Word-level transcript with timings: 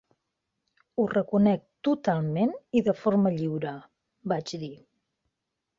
"Ho 1.01 1.05
reconec 1.11 1.67
totalment 1.89 2.57
i 2.81 2.85
de 2.89 2.97
forma 3.03 3.35
lliure", 3.39 3.77
vaig 4.35 4.57
dir. 4.65 4.77